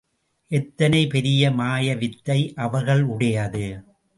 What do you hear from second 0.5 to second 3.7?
எத்தனை பெரிய மாயவித்தை அவர்களுடையது?